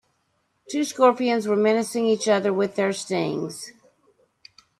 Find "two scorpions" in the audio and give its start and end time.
0.67-1.45